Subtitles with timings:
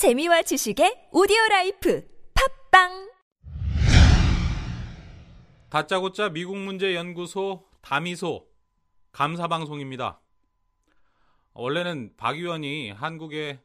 [0.00, 2.08] 재미와 지식의 오디오 life
[2.70, 3.12] 팟빵
[5.68, 8.48] 다짜고짜 미국 문제 연구소 다미소
[9.12, 10.22] 감사 방송입니다.
[11.52, 13.60] 원래는 박 의원이 한국의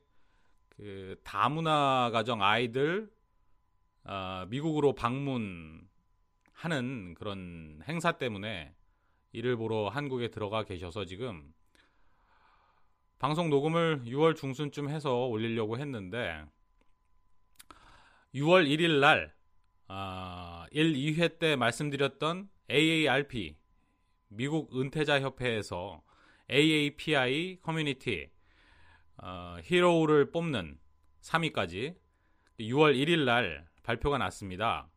[0.68, 3.10] 그 다문화 가정 아이들
[4.04, 5.88] 어, 미국으로 방문하는
[7.18, 8.76] 그런 행사 때문에
[9.32, 11.54] 일을 보러 한국에 들어가 계셔서 지금
[13.18, 16.44] 방송 녹음을 6월 중순쯤 해서 올리려고 했는데
[18.34, 19.34] 6월 1일 날
[19.88, 23.56] 아, 1, 2회 때 말씀드렸던 AARP
[24.28, 26.04] 미국 은퇴자 협회에서
[26.52, 28.30] AAPI community
[29.18, 30.78] 어, hero를 뽑는
[31.22, 31.96] 3위까지
[32.60, 34.90] 6월 1일 날 발표가 났습니다.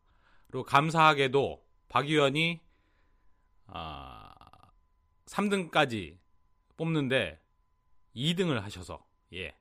[0.48, 2.60] 그리고 감사하게도 박 의원이
[3.69, 4.28] 어,
[5.27, 6.19] 3등까지
[6.77, 7.38] 뽑는데
[8.18, 9.54] 2등을 하셔서 예,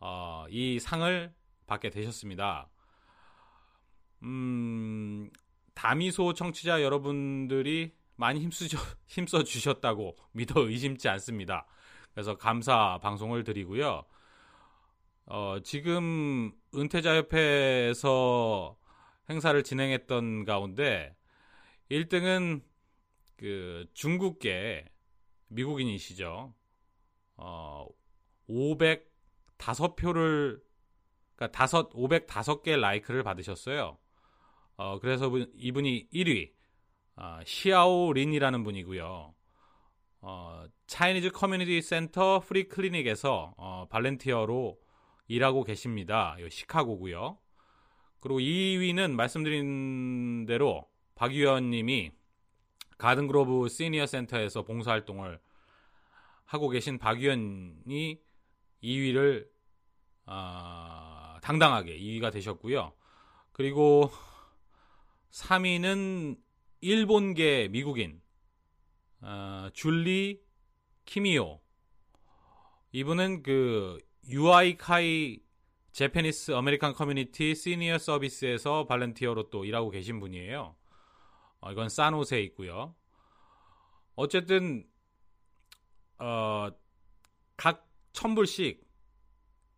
[0.00, 1.34] 어, 이 상을
[1.66, 2.70] 받게 되셨습니다.
[4.22, 5.30] 음,
[5.74, 8.66] 다미소 청취자 여러분들이 많이 힘쓰,
[9.06, 11.66] 힘써 주셨다고 믿어 의심치 않습니다.
[12.14, 14.04] 그래서 감사 방송을 드리고요.
[15.26, 18.76] 어, 지금 은퇴자협회에서
[19.28, 21.14] 행사를 진행했던 가운데
[21.90, 22.62] 1등은
[23.36, 24.86] 그 중국계
[25.48, 26.54] 미국인이시죠.
[27.36, 27.86] 어,
[28.48, 30.60] 505표를
[31.36, 33.98] 그러니까 다섯 505개 like를 받으셨어요.
[34.76, 36.52] 어, 그래서 이분이 1위
[37.16, 39.34] 어, 시아오 린이라는 분이고요.
[40.22, 44.78] 어, Chinese Community Center Free Clinic에서 어, volunteer로
[45.28, 46.36] 일하고 계십니다.
[46.38, 47.38] 이 시카고고요.
[48.20, 52.12] 그리고 2위는 말씀드린 대로 박 의원님이
[52.98, 55.38] 가든그로브 시니어 센터에서 봉사활동을
[56.46, 58.20] 하고 계신 박 의원이
[58.82, 59.48] 2위를
[60.26, 62.92] 어, 당당하게 2위가 되셨고요.
[63.52, 64.10] 그리고
[65.30, 66.38] 3위는
[66.80, 68.20] 일본계 미국인
[69.20, 70.42] 어, 줄리
[71.04, 71.60] 키미오
[72.92, 75.40] 이분은 그 UI카이
[75.92, 80.76] 제페니스 아메리칸 커뮤니티 시니어 서비스에서 발렌티어로 또 일하고 계신 분이에요.
[81.60, 82.94] 어, 이건 산호세에 있고요.
[84.14, 84.86] 어쨌든
[86.18, 86.68] 어,
[87.56, 88.84] 각 천불씩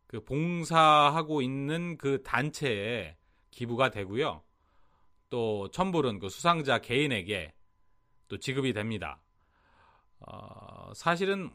[0.06, 3.16] 그 봉사하고 있는 그 단체에
[3.50, 4.43] 기부가 되고요.
[5.31, 7.54] 또 천불은 그 수상자 개인에게
[8.28, 9.21] 또 지급이 됩니다.
[10.21, 11.50] 어, 사실은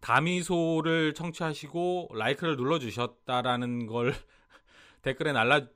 [0.00, 4.12] 다미소를 청취하시고 라이크를 눌러주셨다라는 걸
[5.02, 5.68] 댓글에 날라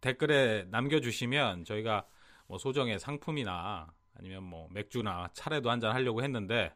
[0.00, 2.06] 댓글에 남겨주시면 저희가
[2.46, 6.72] 뭐 소정의 상품이나 아니면 뭐 맥주나 차례도 한잔 하려고 했는데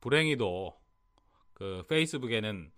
[0.00, 0.78] 불행히도
[1.54, 2.72] 그 페이스북에는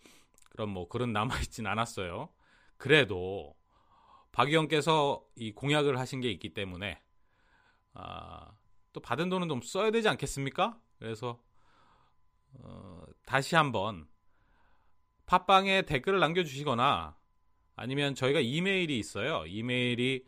[0.51, 2.29] 그런 뭐 글은 남아있진 않았어요.
[2.77, 3.55] 그래도
[4.33, 7.01] 박 의원께서 이 공약을 하신 게 있기 때문에
[7.95, 8.53] 아,
[8.93, 10.79] 또 받은 돈은 좀 써야 되지 않겠습니까?
[10.99, 11.41] 그래서
[12.55, 14.09] 어, 다시 한번
[15.27, 17.17] 팟빵에 댓글을 남겨주시거나
[17.77, 19.45] 아니면 저희가 이메일이 있어요.
[19.47, 20.27] 이메일이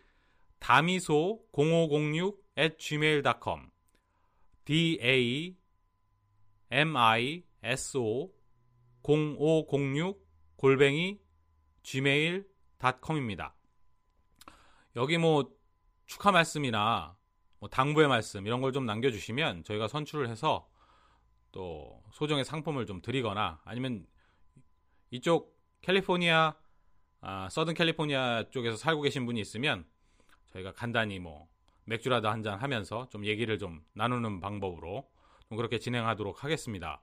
[0.59, 3.71] 다미소 0506 at gmail.com
[4.65, 5.57] d a
[6.71, 8.31] miso
[9.03, 10.25] 0506
[10.57, 11.21] 골뱅이
[11.83, 13.55] gmail.com입니다.
[14.97, 15.51] 여기 뭐
[16.07, 17.17] 축하 말씀이나
[17.59, 20.69] 뭐 당부의 말씀 이런 걸 좀 남겨주시면 저희가 선출을 해서
[21.53, 24.07] 또 소정의 상품을 좀 드리거나 아니면
[25.11, 26.57] 이쪽 캘리포니아
[27.21, 29.87] 아, 서든 캘리포니아 쪽에서 살고 계신 분이 있으면
[30.53, 31.49] 저희가 간단히 뭐
[31.85, 35.14] 맥주라도 한 잔 하면서 좀 얘기를 좀 나누는 방법으로 좀
[35.51, 37.03] 그렇게 진행하도록 하겠습니다.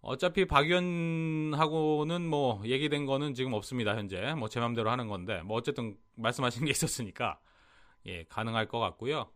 [0.00, 5.56] 어차피 박 의원하고는 뭐 얘기된 거는 지금 없습니다 현재 뭐 제 맘대로 하는 건데 뭐
[5.56, 7.38] 어쨌든 말씀하신 게 있었으니까
[8.06, 9.30] 예 가능할 것 같고요.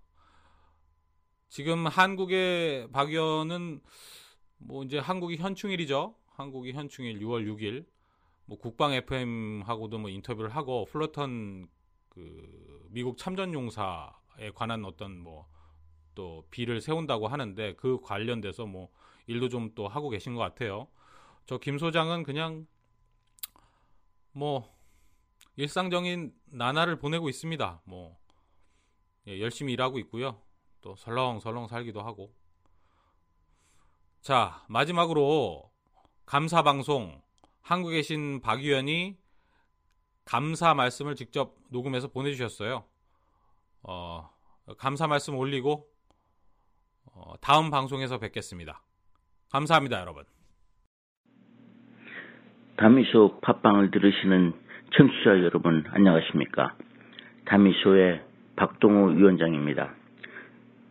[1.48, 3.80] 지금 한국의 박 의원은
[4.58, 6.16] 뭐 이제 한국이 현충일이죠.
[6.34, 7.86] 한국이 현충일 6월 6일
[8.46, 11.68] 뭐 국방 FM하고도 뭐 인터뷰를 하고 플러턴
[12.08, 15.46] 그 미국 참전 용사에 관한 어떤 뭐
[16.16, 18.90] 또 비를 세운다고 하는데 그 관련돼서 뭐
[19.28, 20.88] 일도 좀 또 하고 계신 것 같아요.
[21.46, 22.66] 저 김 소장은 그냥
[24.32, 24.74] 뭐
[25.56, 27.82] 일상적인 나날을 보내고 있습니다.
[27.84, 28.18] 뭐
[29.28, 30.40] 예, 열심히 일하고 있고요.
[30.80, 32.34] 또 설렁설렁 살기도 하고.
[34.20, 35.70] 자 마지막으로
[36.26, 37.22] 감사 방송
[37.62, 39.18] 한국에 계신 박 의원이
[40.24, 42.84] 감사 말씀을 직접 녹음해서 보내주셨어요.
[43.82, 44.30] 어,
[44.78, 45.88] 감사 말씀 올리고
[47.16, 48.82] 어, 다음 방송에서 뵙겠습니다.
[49.50, 50.24] 감사합니다, 여러분.
[52.76, 54.52] 다미소 팟빵을 들으시는
[54.94, 56.74] 청취자 여러분 안녕하십니까?
[57.46, 58.22] 다미소의
[58.56, 59.94] 박동호 위원장입니다.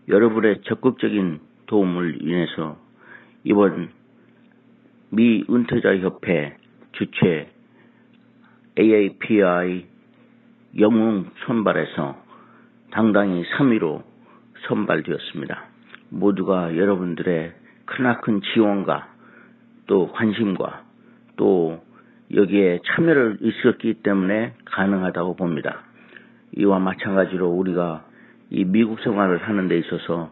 [0.08, 2.78] 여러분의 적극적인 도움을 인해서
[3.44, 3.92] 이번
[5.10, 6.58] 미 은퇴자 협회
[6.94, 7.52] 주최
[8.80, 9.86] AAPI
[10.80, 12.18] 영웅 선발에서
[12.92, 14.04] 당당히 3위로
[14.68, 15.75] 선발되었습니다.
[16.10, 17.54] 모두가 여러분들의
[17.86, 19.08] 크나큰 지원과
[19.88, 20.84] 또 관심과
[21.36, 21.84] 또
[22.34, 25.82] 여기에 참여를 있었기 때문에 가능하다고 봅니다.
[26.58, 28.06] 이와 마찬가지로 우리가
[28.50, 30.32] 이 미국 생활을 하는 데 있어서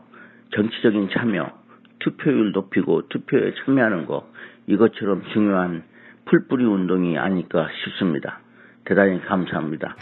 [0.55, 1.51] 정치적인 참여,
[1.99, 4.25] 투표율 높이고 투표에 참여하는 것
[4.67, 5.83] 이것처럼 중요한
[6.25, 8.39] 풀뿌리 운동이 아닐까 싶습니다.
[8.85, 9.95] 대단히 감사합니다.